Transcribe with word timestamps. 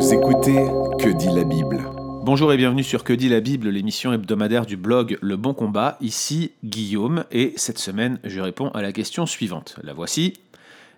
Vous 0.00 0.14
écoutez 0.14 0.64
Que 0.98 1.14
dit 1.14 1.28
la 1.28 1.44
Bible 1.44 1.84
Bonjour 2.22 2.50
et 2.54 2.56
bienvenue 2.56 2.82
sur 2.82 3.04
Que 3.04 3.12
dit 3.12 3.28
la 3.28 3.40
Bible, 3.40 3.68
l'émission 3.68 4.14
hebdomadaire 4.14 4.64
du 4.64 4.78
blog 4.78 5.18
Le 5.20 5.36
Bon 5.36 5.52
Combat. 5.52 5.98
Ici 6.00 6.52
Guillaume 6.64 7.26
et 7.30 7.52
cette 7.56 7.78
semaine 7.78 8.18
je 8.24 8.40
réponds 8.40 8.70
à 8.70 8.80
la 8.80 8.92
question 8.92 9.26
suivante. 9.26 9.76
La 9.82 9.92
voici. 9.92 10.32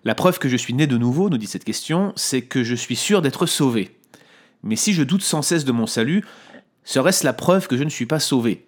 La 0.04 0.15
preuve 0.15 0.38
que 0.38 0.49
je 0.49 0.56
suis 0.56 0.72
né 0.72 0.87
de 0.87 0.96
nouveau, 0.99 1.30
nous 1.30 1.37
dit 1.37 1.49
cette 1.49 1.65
question, 1.65 2.12
c'est 2.15 2.42
que 2.42 2.62
je 2.62 2.76
suis 2.76 2.94
sûr 2.94 3.22
d'être 3.22 3.44
sauvé. 3.44 3.90
Mais 4.62 4.76
si 4.76 4.92
je 4.92 5.03
doute 5.03 5.22
sans 5.22 5.42
cesse 5.42 5.64
de 5.64 5.72
mon 5.72 5.88
salut, 5.88 6.24
serait-ce 6.84 7.24
la 7.24 7.32
preuve 7.32 7.66
que 7.66 7.76
je 7.76 7.82
ne 7.82 7.90
suis 7.90 8.06
pas 8.06 8.21
sauvé? 8.21 8.66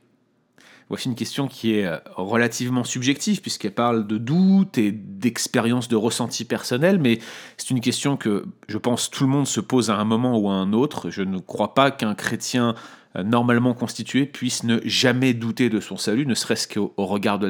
Voici 0.88 1.08
une 1.08 1.14
question 1.14 1.48
qui 1.48 1.74
est 1.74 1.86
euh, 1.86 1.98
relativement 2.14 2.84
subjective 2.84 3.40
puisqu'elle 3.40 3.74
parle 3.74 4.06
de 4.06 4.18
doute 4.18 4.76
et 4.78 4.92
d'expérience 4.92 5.88
de 5.88 5.96
ressenti 5.96 6.44
personnel, 6.44 6.98
mais 6.98 7.20
c'est 7.56 7.70
une 7.70 7.80
question 7.80 8.16
que 8.16 8.44
je 8.68 8.78
pense 8.78 9.10
tout 9.10 9.24
le 9.24 9.30
monde 9.30 9.46
se 9.46 9.60
pose 9.60 9.90
à 9.90 9.96
un 9.96 10.04
moment 10.04 10.38
ou 10.38 10.48
à 10.48 10.52
un 10.52 10.72
autre. 10.72 11.10
Je 11.10 11.22
ne 11.22 11.38
crois 11.38 11.74
pas 11.74 11.90
qu'un 11.90 12.14
chrétien 12.14 12.74
normalement 13.22 13.74
constitué 13.74 14.26
puisse 14.26 14.64
ne 14.64 14.80
jamais 14.84 15.34
douter 15.34 15.70
de 15.70 15.78
son 15.78 15.96
salut, 15.96 16.26
ne 16.26 16.34
serait-ce 16.34 16.66
qu'au 16.66 16.92
regard 16.96 17.38
de, 17.38 17.48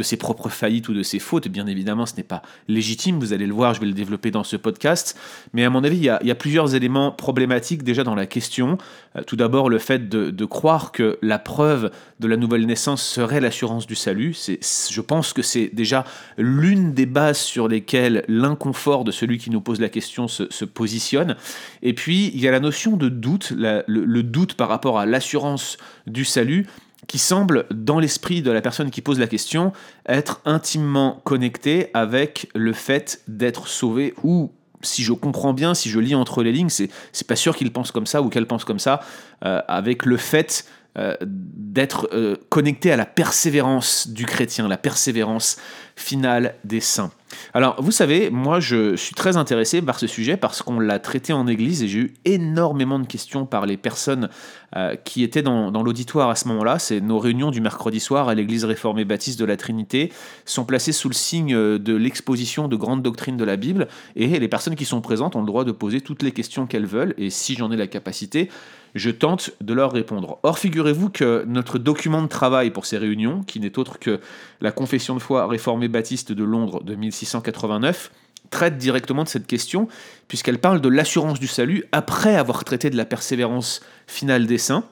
ses 0.00 0.16
propres 0.16 0.50
faillites 0.50 0.88
ou 0.88 0.94
de 0.94 1.02
ses 1.02 1.18
fautes. 1.18 1.48
Bien 1.48 1.66
évidemment, 1.66 2.04
ce 2.04 2.16
n'est 2.16 2.22
pas 2.22 2.42
légitime, 2.68 3.18
vous 3.18 3.32
allez 3.32 3.46
le 3.46 3.54
voir, 3.54 3.72
je 3.72 3.80
vais 3.80 3.86
le 3.86 3.92
développer 3.92 4.30
dans 4.30 4.44
ce 4.44 4.56
podcast. 4.56 5.18
Mais 5.54 5.64
à 5.64 5.70
mon 5.70 5.84
avis, 5.84 5.96
il 5.96 6.04
y 6.04 6.10
a, 6.10 6.34
plusieurs 6.34 6.74
éléments 6.74 7.12
problématiques 7.12 7.82
déjà 7.82 8.04
dans 8.04 8.14
la 8.14 8.26
question. 8.26 8.76
Euh, 9.16 9.22
tout 9.22 9.36
d'abord, 9.36 9.70
le 9.70 9.78
fait 9.78 10.08
de, 10.08 10.44
croire 10.44 10.92
que 10.92 11.18
la 11.22 11.38
preuve 11.38 11.90
de 12.20 12.28
la 12.28 12.36
nouvelle 12.36 12.66
naissance 12.66 13.02
serait 13.02 13.40
l'assurance 13.40 13.86
du 13.86 13.94
salut. 13.94 14.36
Je 14.36 15.00
pense 15.00 15.32
que 15.32 15.42
c'est 15.42 15.70
déjà 15.72 16.04
l'une 16.36 16.92
des 16.92 17.06
bases 17.06 17.38
sur 17.38 17.68
lesquelles 17.68 18.24
l'inconfort 18.28 19.04
de 19.04 19.10
celui 19.10 19.38
qui 19.38 19.50
nous 19.50 19.60
pose 19.60 19.80
la 19.80 19.88
question 19.88 20.28
se, 20.28 20.64
positionne. 20.64 21.36
Et 21.82 21.94
puis, 21.94 22.30
il 22.34 22.40
y 22.40 22.48
a 22.48 22.50
la 22.50 22.60
notion 22.60 22.96
de 22.96 23.08
doute, 23.08 23.52
le 23.56 24.22
doute 24.22 24.54
par 24.54 24.68
rapport 24.68 24.98
à 24.98 25.05
l'assurance 25.06 25.78
du 26.06 26.24
salut 26.24 26.66
qui 27.06 27.18
semble, 27.18 27.66
dans 27.70 27.98
l'esprit 27.98 28.42
de 28.42 28.50
la 28.50 28.60
personne 28.60 28.90
qui 28.90 29.00
pose 29.00 29.18
la 29.18 29.26
question, 29.26 29.72
être 30.08 30.40
intimement 30.44 31.20
connecté 31.24 31.90
avec 31.94 32.48
le 32.54 32.72
fait 32.72 33.20
d'être 33.28 33.68
sauvé 33.68 34.14
ou 34.22 34.52
si 34.82 35.02
je 35.02 35.12
comprends 35.12 35.52
bien, 35.52 35.74
si 35.74 35.90
je 35.90 35.98
lis 35.98 36.14
entre 36.14 36.42
les 36.42 36.52
lignes, 36.52 36.68
c'est, 36.68 36.90
pas 37.26 37.36
sûr 37.36 37.56
qu'il 37.56 37.72
pense 37.72 37.90
comme 37.90 38.06
ça 38.06 38.22
ou 38.22 38.28
qu'elle 38.28 38.46
pense 38.46 38.64
comme 38.64 38.78
ça, 38.78 39.00
euh, 39.44 39.60
avec 39.68 40.04
le 40.04 40.16
fait 40.16 40.66
euh, 40.98 41.16
d'être 41.20 42.08
euh, 42.12 42.36
connecté 42.48 42.92
à 42.92 42.96
la 42.96 43.06
persévérance 43.06 44.08
du 44.08 44.26
chrétien, 44.26 44.68
la 44.68 44.78
persévérance 44.78 45.56
finale 45.96 46.54
des 46.64 46.80
saints. 46.80 47.10
Alors, 47.54 47.80
vous 47.80 47.92
savez, 47.92 48.30
moi, 48.30 48.60
je 48.60 48.96
suis 48.96 49.14
très 49.14 49.36
intéressé 49.36 49.82
par 49.82 49.98
ce 49.98 50.06
sujet 50.06 50.36
parce 50.36 50.62
qu'on 50.62 50.80
l'a 50.80 50.98
traité 50.98 51.32
en 51.32 51.46
église 51.46 51.82
et 51.82 51.88
j'ai 51.88 51.98
eu 51.98 52.14
énormément 52.24 52.98
de 52.98 53.06
questions 53.06 53.46
par 53.46 53.66
les 53.66 53.76
personnes 53.76 54.28
euh, 54.76 54.96
qui 54.96 55.22
étaient 55.22 55.42
dans, 55.42 55.70
l'auditoire 55.82 56.30
à 56.30 56.34
ce 56.34 56.48
moment-là. 56.48 56.78
C'est 56.78 57.00
nos 57.00 57.18
réunions 57.18 57.50
du 57.50 57.60
mercredi 57.60 58.00
soir 58.00 58.28
à 58.28 58.34
l'église 58.34 58.64
réformée 58.64 59.04
baptiste 59.04 59.38
de 59.38 59.44
la 59.44 59.56
Trinité 59.56 60.12
sont 60.44 60.64
placées 60.64 60.92
sous 60.92 61.08
le 61.08 61.14
signe 61.14 61.54
de 61.54 61.94
l'exposition 61.94 62.68
de 62.68 62.76
grandes 62.76 63.02
doctrines 63.02 63.36
de 63.36 63.44
la 63.44 63.56
Bible 63.56 63.88
et 64.16 64.38
les 64.38 64.48
personnes 64.48 64.76
qui 64.76 64.84
sont 64.84 65.00
présentes 65.00 65.36
ont 65.36 65.40
le 65.40 65.46
droit 65.46 65.64
de 65.64 65.72
poser 65.72 66.00
toutes 66.00 66.22
les 66.22 66.32
questions 66.32 66.66
qu'elles 66.66 66.86
veulent 66.86 67.14
et 67.18 67.30
si 67.30 67.54
j'en 67.54 67.70
ai 67.70 67.76
la 67.76 67.86
capacité, 67.86 68.48
je 68.96 69.10
tente 69.10 69.50
de 69.60 69.74
leur 69.74 69.92
répondre. 69.92 70.38
Or, 70.42 70.58
figurez-vous 70.58 71.10
que 71.10 71.44
notre 71.46 71.78
document 71.78 72.22
de 72.22 72.28
travail 72.28 72.70
pour 72.70 72.86
ces 72.86 72.96
réunions, 72.96 73.42
qui 73.42 73.60
n'est 73.60 73.78
autre 73.78 73.98
que 73.98 74.20
la 74.60 74.72
Confession 74.72 75.14
de 75.14 75.20
foi 75.20 75.46
réformée 75.46 75.88
baptiste 75.88 76.32
de 76.32 76.44
Londres 76.44 76.82
de 76.82 76.94
1689, 77.26 78.10
traite 78.50 78.78
directement 78.78 79.24
de 79.24 79.28
cette 79.28 79.46
question, 79.46 79.88
puisqu'elle 80.28 80.58
parle 80.58 80.80
de 80.80 80.88
l'assurance 80.88 81.40
du 81.40 81.48
salut 81.48 81.84
après 81.92 82.36
avoir 82.36 82.64
traité 82.64 82.90
de 82.90 82.96
la 82.96 83.04
persévérance 83.04 83.80
finale 84.06 84.46
des 84.46 84.58
saints. 84.58 84.84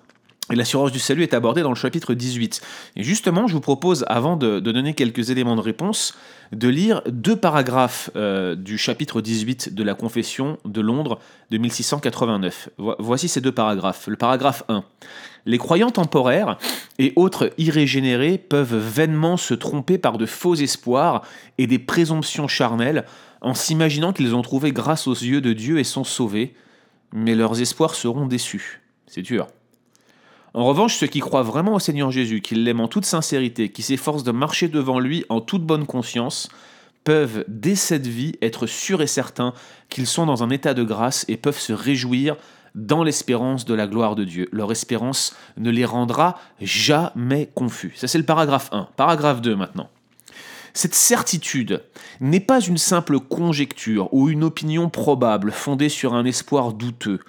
Et 0.52 0.56
l'assurance 0.56 0.92
du 0.92 0.98
salut 0.98 1.22
est 1.22 1.32
abordée 1.32 1.62
dans 1.62 1.70
le 1.70 1.74
chapitre 1.74 2.12
18. 2.12 2.60
Et 2.96 3.02
justement, 3.02 3.46
je 3.46 3.54
vous 3.54 3.62
propose, 3.62 4.04
avant 4.08 4.36
de, 4.36 4.60
donner 4.60 4.92
quelques 4.92 5.30
éléments 5.30 5.56
de 5.56 5.62
réponse, 5.62 6.14
de 6.52 6.68
lire 6.68 7.00
deux 7.06 7.36
paragraphes 7.36 8.10
euh, 8.14 8.54
du 8.54 8.76
chapitre 8.76 9.22
18 9.22 9.74
de 9.74 9.82
la 9.82 9.94
Confession 9.94 10.58
de 10.66 10.82
Londres 10.82 11.18
de 11.50 11.56
1689. 11.56 12.68
Voici 12.98 13.28
ces 13.28 13.40
deux 13.40 13.52
paragraphes. 13.52 14.06
Le 14.06 14.16
paragraphe 14.16 14.64
1. 14.68 14.84
Les 15.46 15.56
croyants 15.56 15.90
temporaires 15.90 16.58
et 16.98 17.14
autres 17.16 17.50
irrégénérés 17.56 18.36
peuvent 18.36 18.76
vainement 18.76 19.38
se 19.38 19.54
tromper 19.54 19.96
par 19.96 20.18
de 20.18 20.26
faux 20.26 20.54
espoirs 20.54 21.22
et 21.56 21.66
des 21.66 21.78
présomptions 21.78 22.48
charnelles 22.48 23.04
en 23.40 23.54
s'imaginant 23.54 24.12
qu'ils 24.12 24.34
ont 24.34 24.42
trouvé 24.42 24.72
grâce 24.72 25.06
aux 25.06 25.14
yeux 25.14 25.40
de 25.40 25.54
Dieu 25.54 25.78
et 25.78 25.84
sont 25.84 26.04
sauvés, 26.04 26.54
mais 27.12 27.34
leurs 27.34 27.60
espoirs 27.60 27.94
seront 27.94 28.26
déçus. 28.26 28.82
C'est 29.06 29.22
dur. 29.22 29.46
En 30.54 30.66
revanche, 30.66 30.96
ceux 30.96 31.08
qui 31.08 31.18
croient 31.18 31.42
vraiment 31.42 31.74
au 31.74 31.80
Seigneur 31.80 32.12
Jésus, 32.12 32.40
qui 32.40 32.54
l'aiment 32.54 32.80
en 32.80 32.86
toute 32.86 33.04
sincérité, 33.04 33.70
qui 33.70 33.82
s'efforcent 33.82 34.22
de 34.22 34.30
marcher 34.30 34.68
devant 34.68 35.00
lui 35.00 35.24
en 35.28 35.40
toute 35.40 35.64
bonne 35.64 35.84
conscience, 35.84 36.48
peuvent, 37.02 37.44
dès 37.48 37.74
cette 37.74 38.06
vie, 38.06 38.36
être 38.40 38.68
sûrs 38.68 39.02
et 39.02 39.08
certains 39.08 39.52
qu'ils 39.88 40.06
sont 40.06 40.26
dans 40.26 40.44
un 40.44 40.50
état 40.50 40.72
de 40.72 40.84
grâce 40.84 41.24
et 41.26 41.36
peuvent 41.36 41.58
se 41.58 41.72
réjouir 41.72 42.36
dans 42.76 43.02
l'espérance 43.02 43.64
de 43.64 43.74
la 43.74 43.88
gloire 43.88 44.14
de 44.14 44.22
Dieu. 44.22 44.48
Leur 44.52 44.70
espérance 44.70 45.34
ne 45.56 45.70
les 45.70 45.84
rendra 45.84 46.38
jamais 46.60 47.50
confus. 47.52 47.92
Ça, 47.96 48.06
c'est 48.06 48.18
le 48.18 48.24
paragraphe 48.24 48.68
1. 48.70 48.88
Paragraphe 48.96 49.40
2 49.40 49.56
maintenant. 49.56 49.90
Cette 50.72 50.94
certitude 50.94 51.82
n'est 52.20 52.40
pas 52.40 52.60
une 52.60 52.78
simple 52.78 53.18
conjecture 53.18 54.08
ou 54.12 54.28
une 54.28 54.44
opinion 54.44 54.88
probable 54.88 55.50
fondée 55.50 55.88
sur 55.88 56.14
un 56.14 56.24
espoir 56.24 56.72
douteux, 56.72 57.20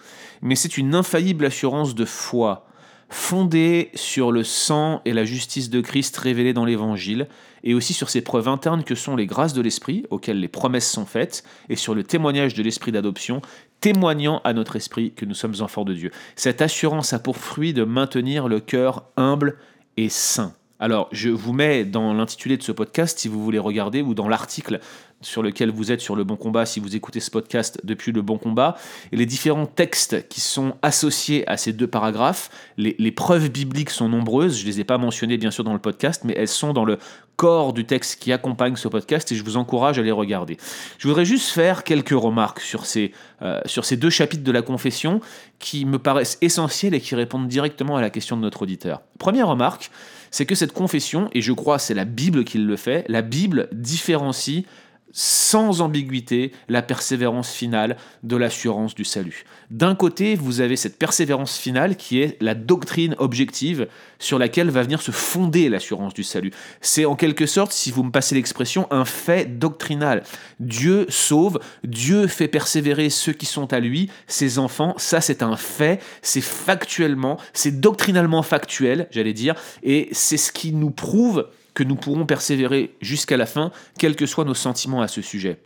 mais 0.42 0.56
c'est 0.56 0.78
une 0.78 0.94
infaillible 0.94 1.46
assurance 1.46 1.96
de 1.96 2.06
foi 2.06 2.66
fondée 3.10 3.92
sur 3.94 4.32
le 4.32 4.44
sang 4.44 5.02
et 5.06 5.14
la 5.14 5.26
justice 5.26 5.70
de 5.70 5.82
Christ 5.82 6.18
révélés 6.18 6.54
dans 6.54 6.66
l'Évangile, 6.66 7.28
et 7.64 7.74
aussi 7.74 7.94
sur 7.94 8.10
ces 8.10 8.22
preuves 8.22 8.48
internes 8.48 8.84
que 8.84 8.96
sont 8.96 9.16
les 9.16 9.26
grâces 9.26 9.54
de 9.54 9.62
l'Esprit, 9.62 10.06
auxquelles 10.10 10.40
les 10.40 10.48
promesses 10.48 10.90
sont 10.90 11.06
faites, 11.06 11.44
et 11.70 11.76
sur 11.76 11.96
le 11.96 12.04
témoignage 12.04 12.54
de 12.54 12.64
l'Esprit 12.64 12.92
d'adoption, 12.92 13.42
témoignant 13.82 14.42
à 14.44 14.54
notre 14.54 14.76
esprit 14.76 15.14
que 15.14 15.26
nous 15.26 15.34
sommes 15.34 15.56
enfants 15.60 15.86
de 15.86 15.94
Dieu. 15.94 16.12
Cette 16.36 16.62
assurance 16.62 17.14
a 17.14 17.20
pour 17.20 17.38
fruit 17.38 17.74
de 17.74 17.84
maintenir 17.84 18.48
le 18.48 18.60
cœur 18.60 19.06
humble 19.18 19.58
et 19.98 20.10
saint. 20.10 20.54
Alors, 20.80 21.08
je 21.12 21.30
vous 21.30 21.54
mets 21.54 21.86
dans 21.86 22.14
l'intitulé 22.14 22.58
de 22.58 22.64
ce 22.64 22.72
podcast, 22.74 23.18
si 23.18 23.28
vous 23.28 23.44
voulez 23.44 23.60
regarder, 23.60 24.02
ou 24.02 24.14
dans 24.14 24.28
l'article 24.28 24.82
sur 25.26 25.42
lequel 25.42 25.72
vous 25.72 25.92
êtes 25.92 26.02
sur 26.02 26.16
le 26.16 26.24
bon 26.24 26.36
combat, 26.36 26.66
si 26.66 26.80
vous 26.80 26.96
écoutez 26.96 27.20
ce 27.20 27.32
podcast 27.32 27.80
depuis 27.84 28.12
le 28.12 28.22
bon 28.22 28.38
combat, 28.38 28.78
et 29.12 29.16
les 29.16 29.26
différents 29.26 29.66
textes 29.66 30.28
qui 30.30 30.40
sont 30.40 30.76
associés 30.82 31.48
à 31.50 31.58
ces 31.58 31.74
deux 31.74 31.88
paragraphes. 31.88 32.50
Les, 32.78 33.12
preuves 33.12 33.50
bibliques 33.50 33.90
sont 33.90 34.08
nombreuses, 34.08 34.58
je 34.60 34.64
ne 34.64 34.70
les 34.70 34.82
ai 34.82 34.84
pas 34.84 34.98
mentionnées 34.98 35.38
bien 35.38 35.52
sûr 35.52 35.64
dans 35.64 35.74
le 35.74 35.80
podcast, 35.80 36.22
mais 36.26 36.34
elles 36.38 36.48
sont 36.48 36.74
dans 36.74 36.86
le 36.86 37.00
corps 37.38 37.74
du 37.74 37.86
texte 37.86 38.22
qui 38.22 38.32
accompagne 38.32 38.76
ce 38.76 38.88
podcast 38.88 39.32
et 39.32 39.36
je 39.36 39.44
vous 39.44 39.58
encourage 39.58 40.00
à 40.00 40.04
les 40.04 40.12
regarder. 40.12 40.58
Je 41.00 41.08
voudrais 41.08 41.26
juste 41.26 41.50
faire 41.50 41.84
quelques 41.84 42.10
remarques 42.10 42.62
sur 42.62 42.86
ces, 42.86 43.12
euh, 43.42 43.60
sur 43.66 43.84
ces 43.84 43.98
deux 43.98 44.10
chapitres 44.10 44.44
de 44.44 44.52
la 44.52 44.62
confession 44.62 45.20
qui 45.60 45.86
me 45.86 45.98
paraissent 45.98 46.38
essentiels 46.42 46.94
et 46.94 47.02
qui 47.02 47.16
répondent 47.16 47.48
directement 47.48 47.98
à 47.98 48.02
la 48.02 48.10
question 48.10 48.38
de 48.38 48.42
notre 48.42 48.62
auditeur. 48.62 49.02
Première 49.18 49.48
remarque, 49.48 49.92
c'est 50.32 50.46
que 50.46 50.56
cette 50.56 50.74
confession, 50.74 51.30
et 51.34 51.42
je 51.42 51.52
crois 51.52 51.80
c'est 51.80 51.94
la 51.94 52.06
Bible 52.06 52.44
qui 52.44 52.58
le 52.58 52.76
fait, 52.76 53.06
la 53.08 53.22
Bible 53.22 53.70
différencie 53.72 54.66
sans 55.12 55.82
ambiguïté 55.82 56.52
la 56.68 56.82
persévérance 56.82 57.52
finale 57.52 57.96
de 58.24 58.36
l'assurance 58.36 58.96
du 58.96 59.06
salut. 59.06 59.46
D'un 59.72 59.96
côté, 59.96 60.36
vous 60.36 60.60
avez 60.60 60.76
cette 60.76 61.00
persévérance 61.00 61.58
finale 61.58 61.96
qui 61.96 62.22
est 62.22 62.38
la 62.42 62.54
doctrine 62.54 63.16
objective 63.18 63.88
sur 64.20 64.38
laquelle 64.38 64.70
va 64.70 64.84
venir 64.84 65.02
se 65.02 65.12
fonder 65.12 65.70
l'assurance 65.70 66.14
du 66.14 66.24
salut. 66.24 66.52
C'est 66.82 67.06
en 67.06 67.16
quelque 67.16 67.46
sorte, 67.46 67.72
si 67.72 67.92
vous 67.92 68.04
me 68.04 68.12
passez 68.12 68.36
l'expression, 68.36 68.88
un 68.92 69.06
fait 69.06 69.58
doctrinal. 69.58 70.24
Dieu 70.60 71.06
sauve, 71.10 71.60
Dieu 71.84 72.28
fait 72.28 72.48
persévérer 72.48 73.10
ceux 73.10 73.34
qui 73.34 73.46
sont 73.46 73.72
à 73.72 73.80
lui, 73.80 74.10
ses 74.28 74.60
enfants, 74.60 74.96
ça 74.98 75.22
c'est 75.22 75.44
un 75.44 75.56
fait, 75.56 76.02
c'est 76.22 76.42
factuellement, 76.42 77.38
c'est 77.54 77.80
doctrinalement 77.80 78.44
factuel, 78.44 79.08
j'allais 79.12 79.34
dire, 79.34 79.56
et 79.84 80.10
c'est 80.12 80.38
ce 80.38 80.52
qui 80.52 80.74
nous 80.74 80.92
prouve 80.92 81.48
que 81.76 81.84
nous 81.84 81.96
pourrons 81.96 82.26
persévérer 82.26 82.96
jusqu'à 83.02 83.38
la 83.38 83.46
fin, 83.46 83.72
quels 84.00 84.16
que 84.16 84.26
soient 84.26 84.46
nos 84.46 84.56
sentiments 84.56 85.02
à 85.02 85.08
ce 85.08 85.22
sujet. 85.22 85.60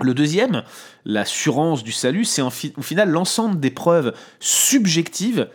Le 0.00 0.12
deuxième, 0.12 0.64
l'assurance 1.04 1.84
du 1.84 1.92
salut, 1.92 2.24
c'est 2.24 2.42
au 2.42 2.50
final 2.50 3.10
l'ensemble 3.10 3.60
des 3.60 3.70
preuves 3.70 4.12
subjectives 4.40 5.48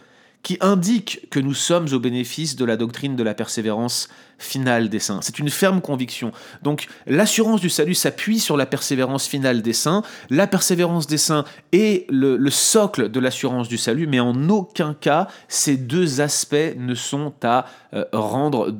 qui 0.43 0.57
indique 0.61 1.27
que 1.29 1.39
nous 1.39 1.53
sommes 1.53 1.87
au 1.91 1.99
bénéfice 1.99 2.55
de 2.55 2.65
la 2.65 2.77
doctrine 2.77 3.15
de 3.15 3.23
la 3.23 3.33
persévérance 3.33 4.07
finale 4.37 4.87
des 4.87 4.99
saints. 4.99 5.19
C'est 5.21 5.37
une 5.37 5.49
ferme 5.49 5.81
conviction. 5.81 6.31
Donc 6.63 6.87
l'assurance 7.05 7.59
du 7.59 7.69
salut 7.69 7.93
s'appuie 7.93 8.39
sur 8.39 8.55
la 8.55 8.65
persévérance 8.65 9.27
finale 9.27 9.61
des 9.61 9.73
saints. 9.73 10.01
La 10.29 10.47
persévérance 10.47 11.07
des 11.07 11.17
saints 11.17 11.43
est 11.73 12.09
le, 12.09 12.49
socle 12.49 13.09
de 13.09 13.19
l'assurance 13.19 13.67
du 13.67 13.77
salut, 13.77 14.07
mais 14.07 14.21
en 14.21 14.49
aucun 14.49 14.93
cas 14.93 15.27
ces 15.49 15.75
deux 15.75 16.21
aspects 16.21 16.55
ne 16.77 16.95
sont 16.95 17.33
à 17.43 17.65
euh, 17.93 18.05
rendre 18.13 18.73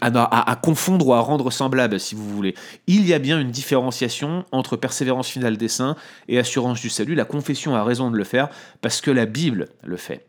à 0.00 0.56
confondre 0.56 1.06
ou 1.06 1.14
à 1.14 1.20
rendre 1.20 1.52
semblables, 1.52 2.00
si 2.00 2.16
vous 2.16 2.28
voulez. 2.28 2.54
Il 2.88 3.06
y 3.06 3.14
a 3.14 3.20
bien 3.20 3.40
une 3.40 3.52
différenciation 3.52 4.44
entre 4.50 4.76
persévérance 4.76 5.28
finale 5.28 5.56
des 5.56 5.68
saints 5.68 5.94
et 6.28 6.38
assurance 6.38 6.80
du 6.80 6.90
salut. 6.90 7.14
La 7.14 7.24
confession 7.24 7.76
a 7.76 7.84
raison 7.84 8.10
de 8.10 8.16
le 8.16 8.24
faire 8.24 8.48
parce 8.80 9.00
que 9.00 9.12
la 9.12 9.26
Bible 9.26 9.68
le 9.84 9.96
fait. 9.96 10.26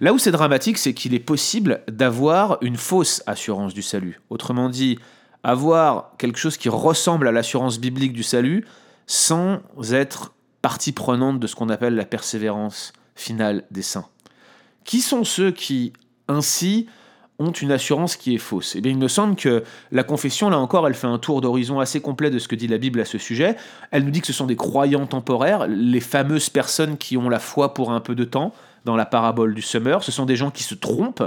Là 0.00 0.12
où 0.12 0.18
c'est 0.18 0.32
dramatique, 0.32 0.78
c'est 0.78 0.94
qu'il 0.94 1.14
est 1.14 1.18
possible 1.20 1.82
d'avoir 1.88 2.58
une 2.60 2.76
fausse 2.76 3.22
assurance 3.26 3.74
du 3.74 3.82
salut. 3.82 4.20
Autrement 4.30 4.68
dit, 4.68 4.98
avoir 5.42 6.12
quelque 6.18 6.38
chose 6.38 6.56
qui 6.56 6.68
ressemble 6.68 7.28
à 7.28 7.32
l'assurance 7.32 7.78
biblique 7.78 8.12
du 8.12 8.22
salut 8.22 8.64
sans 9.06 9.60
être 9.92 10.32
partie 10.62 10.92
prenante 10.92 11.40
de 11.40 11.46
ce 11.46 11.56
qu'on 11.56 11.68
appelle 11.68 11.94
la 11.94 12.04
persévérance 12.04 12.92
finale 13.14 13.64
des 13.70 13.82
saints. 13.82 14.06
Qui 14.84 15.00
sont 15.00 15.24
ceux 15.24 15.50
qui, 15.50 15.92
ainsi, 16.28 16.86
ont 17.38 17.52
une 17.52 17.72
assurance 17.72 18.16
qui 18.16 18.34
est 18.34 18.38
fausse? 18.38 18.76
Eh 18.76 18.80
bien, 18.80 18.92
il 18.92 18.98
me 18.98 19.08
semble 19.08 19.34
que 19.34 19.64
la 19.92 20.04
confession, 20.04 20.50
là 20.50 20.58
encore, 20.58 20.86
elle 20.86 20.94
fait 20.94 21.06
un 21.06 21.18
tour 21.18 21.40
d'horizon 21.40 21.80
assez 21.80 22.00
complet 22.00 22.30
de 22.30 22.38
ce 22.38 22.48
que 22.48 22.54
dit 22.54 22.68
la 22.68 22.78
Bible 22.78 23.00
à 23.00 23.04
ce 23.04 23.18
sujet. 23.18 23.56
Elle 23.90 24.04
nous 24.04 24.10
dit 24.10 24.20
que 24.20 24.26
ce 24.26 24.32
sont 24.32 24.46
des 24.46 24.56
croyants 24.56 25.06
temporaires, 25.06 25.66
les 25.66 26.00
fameuses 26.00 26.50
personnes 26.50 26.98
qui 26.98 27.16
ont 27.16 27.28
la 27.28 27.38
foi 27.38 27.72
pour 27.74 27.92
un 27.92 28.00
peu 28.00 28.14
de 28.14 28.24
temps, 28.24 28.52
dans 28.84 28.96
la 28.96 29.06
parabole 29.06 29.54
du 29.54 29.62
Summer. 29.62 30.02
Ce 30.02 30.12
sont 30.12 30.26
des 30.26 30.36
gens 30.36 30.50
qui 30.50 30.62
se 30.62 30.74
trompent, 30.74 31.22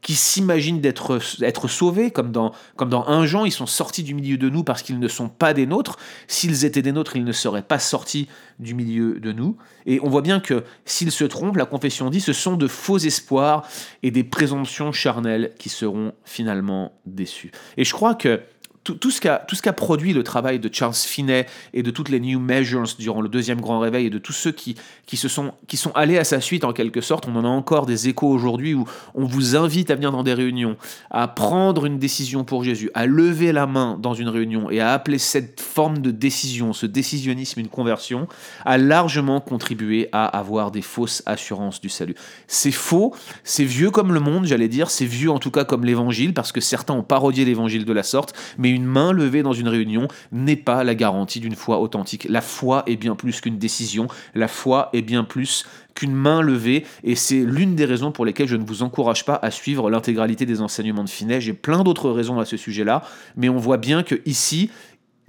qui 0.00 0.14
s'imaginent 0.14 0.80
d'être 0.80 1.18
être 1.42 1.68
sauvés, 1.68 2.10
comme 2.10 2.30
dans, 2.30 2.52
comme 2.76 2.88
dans 2.88 3.08
un 3.08 3.26
Jean, 3.26 3.44
ils 3.44 3.52
sont 3.52 3.66
sortis 3.66 4.02
du 4.02 4.14
milieu 4.14 4.36
de 4.36 4.48
nous 4.48 4.62
parce 4.62 4.82
qu'ils 4.82 4.98
ne 4.98 5.08
sont 5.08 5.28
pas 5.28 5.54
des 5.54 5.66
nôtres. 5.66 5.98
S'ils 6.28 6.64
étaient 6.64 6.82
des 6.82 6.92
nôtres, 6.92 7.16
ils 7.16 7.24
ne 7.24 7.32
seraient 7.32 7.62
pas 7.62 7.78
sortis 7.78 8.28
du 8.58 8.74
milieu 8.74 9.18
de 9.20 9.32
nous. 9.32 9.56
Et 9.86 10.00
on 10.02 10.08
voit 10.08 10.22
bien 10.22 10.40
que 10.40 10.64
s'ils 10.84 11.12
se 11.12 11.24
trompent, 11.24 11.56
la 11.56 11.66
confession 11.66 12.10
dit, 12.10 12.20
ce 12.20 12.32
sont 12.32 12.56
de 12.56 12.68
faux 12.68 12.98
espoirs 12.98 13.66
et 14.02 14.10
des 14.10 14.24
présomptions 14.24 14.92
charnelles 14.92 15.52
qui 15.58 15.68
seront 15.68 16.12
finalement 16.24 16.92
déçus. 17.06 17.50
Et 17.76 17.84
je 17.84 17.92
crois 17.92 18.14
que 18.14 18.40
tout, 18.84 19.10
ce 19.10 19.20
qu'a 19.20 19.72
produit 19.72 20.12
le 20.12 20.22
travail 20.22 20.58
de 20.58 20.70
Charles 20.72 20.94
Finney 20.94 21.46
et 21.74 21.82
de 21.82 21.90
toutes 21.90 22.08
les 22.08 22.20
New 22.20 22.40
Measures 22.40 22.96
durant 22.98 23.20
le 23.20 23.28
deuxième 23.28 23.60
grand 23.60 23.80
réveil 23.80 24.06
et 24.06 24.10
de 24.10 24.18
tous 24.18 24.32
ceux 24.32 24.52
qui, 24.52 24.76
qui, 25.06 25.16
se 25.16 25.28
sont, 25.28 25.52
qui 25.66 25.76
sont 25.76 25.92
allés 25.94 26.18
à 26.18 26.24
sa 26.24 26.40
suite 26.40 26.64
en 26.64 26.72
quelque 26.72 27.00
sorte, 27.00 27.26
on 27.28 27.36
en 27.36 27.44
a 27.44 27.48
encore 27.48 27.86
des 27.86 28.08
échos 28.08 28.28
aujourd'hui 28.28 28.74
où 28.74 28.84
on 29.14 29.24
vous 29.24 29.56
invite 29.56 29.90
à 29.90 29.94
venir 29.94 30.12
dans 30.12 30.22
des 30.22 30.34
réunions, 30.34 30.76
à 31.10 31.28
prendre 31.28 31.86
une 31.86 31.98
décision 31.98 32.44
pour 32.44 32.64
Jésus, 32.64 32.90
à 32.94 33.06
lever 33.06 33.52
la 33.52 33.66
main 33.66 33.98
dans 34.00 34.14
une 34.14 34.28
réunion 34.28 34.70
et 34.70 34.80
à 34.80 34.92
appeler 34.92 35.18
cette 35.18 35.60
forme 35.60 35.98
de 35.98 36.10
décision, 36.10 36.72
ce 36.72 36.86
décisionnisme 36.86 37.60
une 37.60 37.68
conversion, 37.68 38.28
a 38.64 38.78
largement 38.78 39.40
contribué 39.40 40.08
à 40.12 40.26
avoir 40.26 40.70
des 40.70 40.82
fausses 40.82 41.22
assurances 41.26 41.80
du 41.80 41.88
salut. 41.88 42.14
C'est 42.46 42.72
faux, 42.72 43.14
c'est 43.44 43.64
vieux 43.64 43.90
comme 43.90 44.12
le 44.12 44.20
monde, 44.20 44.46
j'allais 44.46 44.68
dire, 44.68 44.90
c'est 44.90 45.04
vieux 45.04 45.30
en 45.30 45.38
tout 45.38 45.50
cas 45.50 45.64
comme 45.64 45.84
l'évangile, 45.84 46.34
parce 46.34 46.52
que 46.52 46.60
certains 46.60 46.94
ont 46.94 47.02
parodié 47.02 47.44
l'évangile 47.44 47.84
de 47.84 47.92
la 47.92 48.02
sorte, 48.02 48.34
mais 48.56 48.70
main 48.84 49.12
levée 49.12 49.42
dans 49.42 49.52
une 49.52 49.68
réunion 49.68 50.08
n'est 50.32 50.56
pas 50.56 50.84
la 50.84 50.94
garantie 50.94 51.40
d'une 51.40 51.54
foi 51.54 51.80
authentique. 51.80 52.26
La 52.28 52.40
foi 52.40 52.82
est 52.86 52.96
bien 52.96 53.14
plus 53.14 53.40
qu'une 53.40 53.58
décision, 53.58 54.08
la 54.34 54.48
foi 54.48 54.90
est 54.92 55.02
bien 55.02 55.24
plus 55.24 55.64
qu'une 55.94 56.14
main 56.14 56.42
levée, 56.42 56.84
et 57.02 57.16
c'est 57.16 57.40
l'une 57.40 57.74
des 57.74 57.84
raisons 57.84 58.12
pour 58.12 58.24
lesquelles 58.24 58.48
je 58.48 58.56
ne 58.56 58.64
vous 58.64 58.82
encourage 58.82 59.24
pas 59.24 59.38
à 59.42 59.50
suivre 59.50 59.90
l'intégralité 59.90 60.46
des 60.46 60.60
enseignements 60.60 61.04
de 61.04 61.10
Finet. 61.10 61.40
J'ai 61.40 61.54
plein 61.54 61.82
d'autres 61.82 62.10
raisons 62.10 62.38
à 62.38 62.44
ce 62.44 62.56
sujet-là, 62.56 63.02
mais 63.36 63.48
on 63.48 63.56
voit 63.56 63.78
bien 63.78 64.02
que 64.02 64.20
ici, 64.24 64.70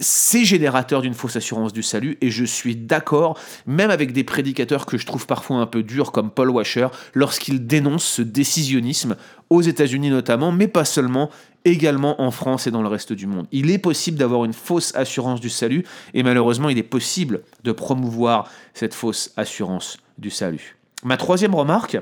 c'est 0.00 0.46
générateur 0.46 1.02
d'une 1.02 1.12
fausse 1.12 1.36
assurance 1.36 1.72
du 1.72 1.82
salut, 1.82 2.16
et 2.20 2.30
je 2.30 2.44
suis 2.44 2.74
d'accord, 2.74 3.38
même 3.66 3.90
avec 3.90 4.12
des 4.12 4.24
prédicateurs 4.24 4.86
que 4.86 4.96
je 4.96 5.04
trouve 5.04 5.26
parfois 5.26 5.58
un 5.58 5.66
peu 5.66 5.82
durs, 5.82 6.10
comme 6.10 6.30
Paul 6.30 6.50
Washer, 6.50 6.88
lorsqu'ils 7.14 7.66
dénoncent 7.66 8.06
ce 8.06 8.22
décisionnisme, 8.22 9.16
aux 9.50 9.60
États-Unis 9.60 10.10
notamment, 10.10 10.52
mais 10.52 10.68
pas 10.68 10.84
seulement, 10.86 11.28
également 11.64 12.20
en 12.20 12.30
France 12.30 12.66
et 12.66 12.70
dans 12.70 12.82
le 12.82 12.88
reste 12.88 13.12
du 13.12 13.26
monde. 13.26 13.46
Il 13.52 13.70
est 13.70 13.78
possible 13.78 14.18
d'avoir 14.18 14.44
une 14.44 14.52
fausse 14.52 14.94
assurance 14.94 15.40
du 15.40 15.50
salut, 15.50 15.84
et 16.14 16.22
malheureusement, 16.22 16.68
il 16.68 16.78
est 16.78 16.82
possible 16.82 17.42
de 17.64 17.72
promouvoir 17.72 18.48
cette 18.74 18.94
fausse 18.94 19.32
assurance 19.36 19.98
du 20.18 20.30
salut. 20.30 20.76
Ma 21.04 21.16
troisième 21.16 21.54
remarque, 21.54 21.98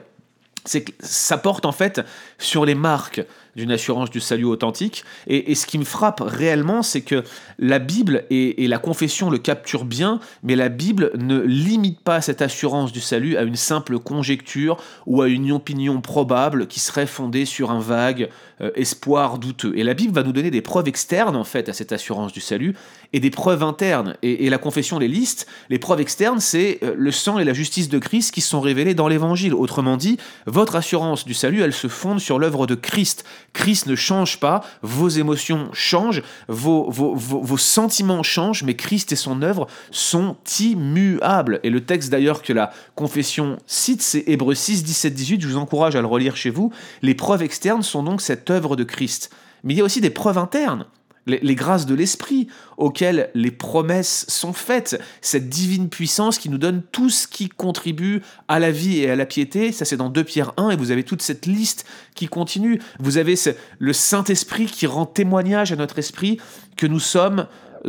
c'est 0.64 0.82
que 0.82 0.93
ça 1.00 1.38
porte 1.38 1.66
en 1.66 1.72
fait 1.72 2.00
sur 2.38 2.64
les 2.64 2.75
marques 2.75 3.25
d'une 3.56 3.71
assurance 3.71 4.11
du 4.11 4.21
salut 4.21 4.45
authentique. 4.45 5.05
Et, 5.27 5.55
ce 5.55 5.67
qui 5.67 5.79
me 5.79 5.85
frappe 5.85 6.23
réellement, 6.25 6.83
c'est 6.83 7.00
que 7.00 7.25
la 7.59 7.79
Bible 7.79 8.25
et, 8.31 8.69
la 8.69 8.79
confession 8.79 9.31
le 9.31 9.39
capturent 9.39 9.85
bien, 9.85 10.21
mais 10.43 10.56
la 10.56 10.69
Bible 10.69 11.11
ne 11.17 11.41
limite 11.41 12.00
pas 12.00 12.21
cette 12.21 12.43
assurance 12.43 12.93
du 12.93 13.00
salut 13.00 13.37
à 13.37 13.43
une 13.43 13.56
simple 13.56 13.99
conjecture 13.99 14.77
ou 15.06 15.23
à 15.23 15.29
une 15.29 15.53
opinion 15.53 16.00
probable 16.00 16.67
qui 16.67 16.81
serait 16.81 17.06
fondée 17.06 17.45
sur 17.45 17.71
un 17.71 17.81
vague 17.81 18.29
euh, 18.61 18.71
espoir 18.75 19.39
douteux. 19.39 19.73
Et 19.77 19.85
la 19.85 19.95
Bible 19.95 20.12
va 20.12 20.23
nous 20.23 20.33
donner 20.33 20.50
des 20.50 20.62
preuves 20.62 20.89
externes 20.89 21.37
en 21.37 21.45
fait 21.45 21.69
à 21.69 21.73
cette 21.73 21.93
assurance 21.93 22.33
du 22.33 22.41
salut 22.41 22.75
et 23.12 23.21
des 23.21 23.31
preuves 23.31 23.62
internes. 23.62 24.17
Et, 24.23 24.49
la 24.50 24.59
confession 24.59 24.99
les 24.99 25.09
liste. 25.09 25.47
Les 25.71 25.79
preuves 25.79 26.00
externes, 26.00 26.41
c'est 26.41 26.79
euh, 26.83 26.95
le 26.97 27.11
sang 27.11 27.39
et 27.39 27.45
la 27.45 27.53
justice 27.53 27.89
de 27.89 27.99
Christ 27.99 28.33
qui 28.33 28.41
sont 28.41 28.61
révélés 28.61 28.95
dans 28.95 29.09
l'Évangile. 29.09 29.55
Autrement 29.55 29.97
dit, 29.97 30.19
votre 30.47 30.77
assurance 30.77 31.25
du 31.25 31.35
salut, 31.35 31.62
elle 31.62 31.73
se 31.73 31.89
fonde 31.89 32.21
sur 32.21 32.39
l'œuvre 32.39 32.67
de 32.67 32.75
Christ. 32.75 33.25
Christ 33.53 33.87
ne 33.87 33.95
change 33.95 34.41
pas, 34.41 34.65
vos 34.83 35.09
émotions 35.09 35.69
changent, 35.73 36.23
vos, 36.49 37.56
sentiments 37.56 38.23
changent, 38.23 38.62
mais 38.62 38.75
Christ 38.75 39.12
et 39.12 39.17
son 39.17 39.43
œuvre 39.43 39.67
sont 39.91 40.37
immuables. 40.61 41.61
Et 41.62 41.71
le 41.71 41.85
texte 41.85 42.11
d'ailleurs 42.11 42.43
que 42.43 42.53
la 42.53 42.73
confession 42.95 43.59
cite, 43.67 44.03
c'est 44.03 44.25
Hébreux 44.27 44.55
6, 44.55 44.85
17, 44.85 45.15
18, 45.15 45.41
je 45.41 45.49
vous 45.49 45.56
encourage 45.56 45.97
à 45.97 46.00
le 46.00 46.06
relire 46.06 46.37
chez 46.37 46.50
vous. 46.50 46.73
Les 47.03 47.15
preuves 47.15 47.43
externes 47.43 47.83
sont 47.83 48.03
donc 48.03 48.21
cette 48.21 48.50
œuvre 48.50 48.77
de 48.77 48.85
Christ. 48.85 49.31
Mais 49.65 49.75
il 49.75 49.79
y 49.79 49.81
a 49.81 49.85
aussi 49.85 50.00
des 50.00 50.11
preuves 50.11 50.39
internes 50.39 50.87
les, 51.28 51.54
grâces 51.54 51.86
de 51.86 51.94
l'Esprit 51.94 52.48
auxquelles 52.76 53.30
les 53.34 53.50
promesses 53.50 54.25
sont 54.28 54.52
faites, 54.52 55.00
cette 55.20 55.48
divine 55.48 55.88
puissance 55.88 56.38
qui 56.38 56.48
nous 56.48 56.58
donne 56.58 56.82
tout 56.92 57.10
ce 57.10 57.26
qui 57.26 57.48
contribue 57.48 58.22
à 58.48 58.58
la 58.58 58.70
vie 58.70 59.00
et 59.00 59.10
à 59.10 59.16
la 59.16 59.26
piété, 59.26 59.72
ça 59.72 59.84
c'est 59.84 59.96
dans 59.96 60.08
2 60.08 60.25
Pierre 60.25 60.52
1, 60.56 60.70
et 60.70 60.76
vous 60.76 60.90
avez 60.90 61.04
toute 61.04 61.22
cette 61.22 61.46
liste 61.46 61.84
qui 62.14 62.26
continue. 62.26 62.80
Vous 62.98 63.19
avez 63.19 63.34
le 63.78 63.92
Saint-Esprit 63.92 64.66
qui 64.66 64.86
rend 64.86 65.06
témoignage 65.06 65.72
à 65.72 65.76
notre 65.76 65.98
esprit 65.98 66.38
que 66.76 66.86
nous 66.86 67.00
sommes 67.00 67.46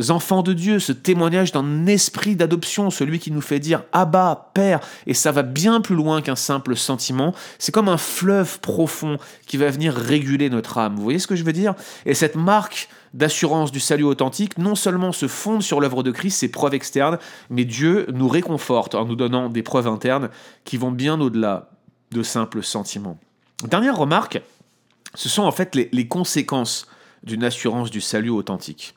enfants 0.08 0.42
de 0.42 0.52
Dieu, 0.52 0.78
ce 0.78 0.92
témoignage 0.92 1.52
d'un 1.52 1.86
esprit 1.86 2.36
d'adoption, 2.36 2.90
celui 2.90 3.18
qui 3.18 3.30
nous 3.30 3.40
fait 3.40 3.58
dire 3.58 3.82
Abba, 3.92 4.50
Père, 4.54 4.80
et 5.06 5.14
ça 5.14 5.32
va 5.32 5.42
bien 5.42 5.80
plus 5.80 5.96
loin 5.96 6.22
qu'un 6.22 6.36
simple 6.36 6.76
sentiment, 6.76 7.34
c'est 7.58 7.72
comme 7.72 7.88
un 7.88 7.98
fleuve 7.98 8.60
profond 8.60 9.18
qui 9.46 9.56
va 9.56 9.70
venir 9.70 9.94
réguler 9.94 10.50
notre 10.50 10.78
âme. 10.78 10.96
Vous 10.96 11.02
voyez 11.02 11.18
ce 11.18 11.26
que 11.26 11.36
je 11.36 11.44
veux 11.44 11.52
dire? 11.52 11.74
Et 12.06 12.14
cette 12.14 12.36
marque 12.36 12.88
d'assurance 13.14 13.72
du 13.72 13.80
salut 13.80 14.04
authentique 14.04 14.58
non 14.58 14.74
seulement 14.74 15.12
se 15.12 15.28
fonde 15.28 15.62
sur 15.62 15.80
l'œuvre 15.80 16.02
de 16.02 16.10
Christ, 16.10 16.38
ses 16.38 16.50
preuves 16.50 16.74
externes, 16.74 17.18
mais 17.48 17.64
Dieu 17.64 18.06
nous 18.12 18.28
réconforte 18.28 18.94
en 18.94 19.04
nous 19.04 19.16
donnant 19.16 19.48
des 19.48 19.62
preuves 19.62 19.88
internes 19.88 20.30
qui 20.64 20.76
vont 20.76 20.92
bien 20.92 21.20
au-delà 21.20 21.70
de 22.12 22.22
simples 22.22 22.62
sentiments. 22.62 23.18
Dernière 23.64 23.96
remarque, 23.96 24.40
ce 25.14 25.28
sont 25.28 25.42
en 25.42 25.52
fait 25.52 25.74
les, 25.74 25.88
les 25.92 26.06
conséquences 26.08 26.86
d'une 27.22 27.44
assurance 27.44 27.90
du 27.90 28.00
salut 28.00 28.30
authentique. 28.30 28.94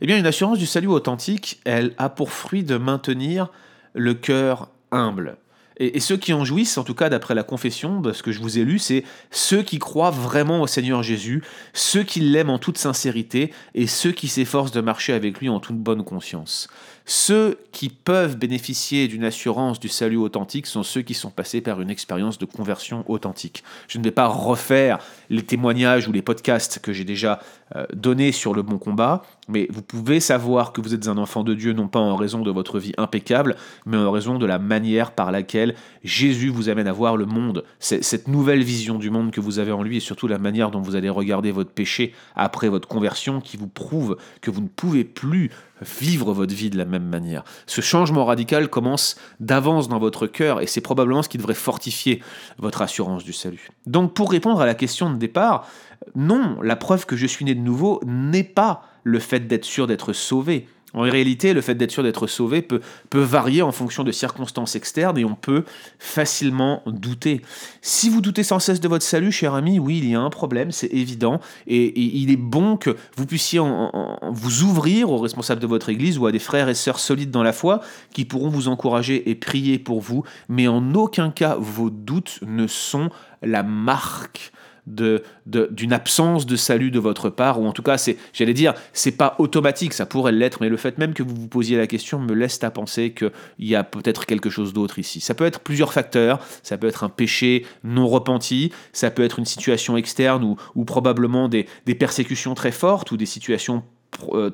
Eh 0.00 0.06
bien, 0.06 0.18
une 0.18 0.26
assurance 0.26 0.58
du 0.58 0.66
salut 0.66 0.88
authentique, 0.88 1.60
elle 1.64 1.94
a 1.96 2.08
pour 2.08 2.32
fruit 2.32 2.64
de 2.64 2.76
maintenir 2.76 3.48
le 3.94 4.14
cœur 4.14 4.68
humble. 4.90 5.36
Et, 5.78 6.00
ceux 6.00 6.16
qui 6.16 6.32
en 6.32 6.44
jouissent, 6.44 6.78
en 6.78 6.84
tout 6.84 6.94
cas 6.94 7.08
d'après 7.08 7.34
la 7.34 7.42
confession, 7.42 8.02
ce 8.12 8.22
que 8.22 8.32
je 8.32 8.40
vous 8.40 8.58
ai 8.58 8.64
lu, 8.64 8.78
c'est 8.78 9.04
ceux 9.30 9.62
qui 9.62 9.78
croient 9.78 10.10
vraiment 10.10 10.62
au 10.62 10.66
Seigneur 10.66 11.02
Jésus, 11.02 11.42
ceux 11.72 12.02
qui 12.02 12.20
l'aiment 12.20 12.50
en 12.50 12.58
toute 12.58 12.78
sincérité 12.78 13.52
et 13.74 13.86
ceux 13.86 14.12
qui 14.12 14.28
s'efforcent 14.28 14.72
de 14.72 14.80
marcher 14.80 15.12
avec 15.12 15.38
lui 15.38 15.48
en 15.48 15.60
toute 15.60 15.78
bonne 15.78 16.04
conscience. 16.04 16.68
Ceux 17.04 17.58
qui 17.72 17.88
peuvent 17.88 18.36
bénéficier 18.36 19.08
d'une 19.08 19.24
assurance 19.24 19.80
du 19.80 19.88
salut 19.88 20.16
authentique 20.16 20.66
sont 20.66 20.84
ceux 20.84 21.02
qui 21.02 21.14
sont 21.14 21.30
passés 21.30 21.60
par 21.60 21.80
une 21.80 21.90
expérience 21.90 22.38
de 22.38 22.44
conversion 22.44 23.04
authentique. 23.10 23.64
Je 23.88 23.98
ne 23.98 24.04
vais 24.04 24.12
pas 24.12 24.28
refaire 24.28 24.98
les 25.28 25.42
témoignages 25.42 26.06
ou 26.06 26.12
les 26.12 26.22
podcasts 26.22 26.78
que 26.78 26.92
j'ai 26.92 27.04
déjà 27.04 27.40
euh, 27.74 27.86
donnés 27.92 28.30
sur 28.30 28.54
le 28.54 28.62
bon 28.62 28.78
combat, 28.78 29.22
mais 29.48 29.66
vous 29.70 29.82
pouvez 29.82 30.20
savoir 30.20 30.72
que 30.72 30.80
vous 30.80 30.94
êtes 30.94 31.08
un 31.08 31.18
enfant 31.18 31.42
de 31.42 31.54
Dieu 31.54 31.72
non 31.72 31.88
pas 31.88 31.98
en 31.98 32.14
raison 32.14 32.42
de 32.42 32.50
votre 32.50 32.78
vie 32.78 32.92
impeccable, 32.96 33.56
mais 33.86 33.96
en 33.96 34.10
raison 34.10 34.38
de 34.38 34.46
la 34.46 34.58
manière 34.58 35.12
par 35.12 35.32
laquelle 35.32 35.74
Jésus 36.04 36.48
vous 36.48 36.68
amène 36.68 36.86
à 36.86 36.92
voir 36.92 37.16
le 37.16 37.26
monde, 37.26 37.64
cette 37.80 38.28
nouvelle 38.28 38.62
vision 38.62 38.98
du 38.98 39.10
monde 39.10 39.32
que 39.32 39.40
vous 39.40 39.58
avez 39.58 39.72
en 39.72 39.82
lui 39.82 39.96
et 39.96 40.00
surtout 40.00 40.28
la 40.28 40.38
manière 40.38 40.70
dont 40.70 40.80
vous 40.80 40.94
allez 40.94 41.08
regarder 41.08 41.50
votre 41.50 41.70
péché 41.70 42.14
après 42.36 42.68
votre 42.68 42.86
conversion 42.86 43.40
qui 43.40 43.56
vous 43.56 43.66
prouve 43.66 44.16
que 44.40 44.50
vous 44.50 44.60
ne 44.60 44.68
pouvez 44.68 45.04
plus 45.04 45.50
vivre 45.80 46.32
votre 46.32 46.54
vie 46.54 46.70
de 46.70 46.78
la 46.78 46.84
même 46.84 47.08
manière. 47.08 47.42
Ce 47.66 47.80
changement 47.80 48.24
radical 48.24 48.68
commence 48.68 49.16
d'avance 49.40 49.88
dans 49.88 49.98
votre 49.98 50.28
cœur 50.28 50.60
et 50.60 50.68
c'est 50.68 50.80
probablement 50.80 51.22
ce 51.22 51.28
qui 51.28 51.38
devrait 51.38 51.54
fortifier 51.54 52.22
votre 52.58 52.82
assurance 52.82 53.24
du 53.24 53.32
salut. 53.32 53.70
Donc 53.86 54.14
pour 54.14 54.30
répondre 54.30 54.60
à 54.60 54.66
la 54.66 54.74
question 54.74 55.10
de 55.10 55.16
départ, 55.16 55.66
non, 56.14 56.58
la 56.62 56.76
preuve 56.76 57.06
que 57.06 57.16
je 57.16 57.26
suis 57.26 57.44
né 57.44 57.54
de 57.56 57.60
nouveau 57.60 58.00
n'est 58.04 58.44
pas 58.44 58.84
le 59.04 59.18
fait 59.18 59.46
d'être 59.46 59.64
sûr 59.64 59.86
d'être 59.86 60.12
sauvé. 60.12 60.66
En 60.94 61.00
réalité, 61.02 61.54
le 61.54 61.62
fait 61.62 61.74
d'être 61.74 61.90
sûr 61.90 62.02
d'être 62.02 62.26
sauvé 62.26 62.60
peut, 62.60 62.80
varier 63.12 63.62
en 63.62 63.72
fonction 63.72 64.04
de 64.04 64.12
circonstances 64.12 64.76
externes 64.76 65.16
et 65.16 65.24
on 65.24 65.34
peut 65.34 65.64
facilement 65.98 66.82
douter. 66.86 67.40
Si 67.80 68.10
vous 68.10 68.20
doutez 68.20 68.42
sans 68.42 68.58
cesse 68.58 68.80
de 68.80 68.88
votre 68.88 69.04
salut, 69.04 69.32
cher 69.32 69.54
ami, 69.54 69.78
oui, 69.78 69.98
il 69.98 70.10
y 70.10 70.14
a 70.14 70.20
un 70.20 70.30
problème, 70.30 70.70
c'est 70.70 70.92
évident, 70.92 71.40
et, 71.66 71.98
il 71.98 72.30
est 72.30 72.36
bon 72.36 72.76
que 72.76 72.96
vous 73.16 73.26
puissiez 73.26 73.60
vous 73.60 74.62
ouvrir 74.62 75.10
aux 75.10 75.18
responsables 75.18 75.60
de 75.60 75.66
votre 75.66 75.88
Église 75.88 76.18
ou 76.18 76.26
à 76.26 76.32
des 76.32 76.38
frères 76.38 76.68
et 76.68 76.74
sœurs 76.74 76.98
solides 76.98 77.30
dans 77.30 77.42
la 77.42 77.52
foi 77.52 77.80
qui 78.12 78.24
pourront 78.24 78.48
vous 78.48 78.68
encourager 78.68 79.30
et 79.30 79.34
prier 79.34 79.78
pour 79.78 80.00
vous, 80.00 80.24
mais 80.48 80.68
en 80.68 80.94
aucun 80.94 81.30
cas 81.30 81.56
vos 81.58 81.90
doutes 81.90 82.40
ne 82.42 82.66
sont 82.66 83.08
la 83.40 83.62
marque 83.62 84.52
de, 84.86 85.22
d'une 85.46 85.92
absence 85.92 86.44
de 86.44 86.56
salut 86.56 86.90
de 86.90 86.98
votre 86.98 87.30
part, 87.30 87.60
ou 87.60 87.66
en 87.66 87.72
tout 87.72 87.82
cas, 87.82 87.98
c'est, 87.98 88.16
j'allais 88.32 88.54
dire, 88.54 88.74
c'est 88.92 89.16
pas 89.16 89.36
automatique, 89.38 89.92
ça 89.92 90.06
pourrait 90.06 90.32
l'être, 90.32 90.58
mais 90.60 90.68
le 90.68 90.76
fait 90.76 90.98
même 90.98 91.14
que 91.14 91.22
vous 91.22 91.34
vous 91.34 91.48
posiez 91.48 91.76
la 91.76 91.86
question 91.86 92.18
me 92.18 92.34
laisse 92.34 92.62
à 92.64 92.70
penser 92.70 93.12
qu'il 93.12 93.30
y 93.60 93.76
a 93.76 93.84
peut-être 93.84 94.26
quelque 94.26 94.50
chose 94.50 94.72
d'autre 94.72 94.98
ici. 94.98 95.20
Ça 95.20 95.34
peut 95.34 95.46
être 95.46 95.60
plusieurs 95.60 95.92
facteurs, 95.92 96.40
ça 96.62 96.76
peut 96.78 96.88
être 96.88 97.04
un 97.04 97.08
péché 97.08 97.64
non 97.84 98.08
repenti, 98.08 98.72
ça 98.92 99.10
peut 99.10 99.22
être 99.22 99.38
une 99.38 99.44
situation 99.44 99.96
externe 99.96 100.42
ou, 100.44 100.56
ou 100.74 100.84
probablement 100.84 101.48
des, 101.48 101.66
des 101.86 101.94
persécutions 101.94 102.54
très 102.54 102.72
fortes 102.72 103.12
ou 103.12 103.16
des 103.16 103.26
situations 103.26 103.84